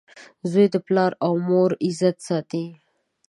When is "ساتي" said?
2.27-2.65